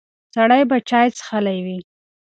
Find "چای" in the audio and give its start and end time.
0.89-1.07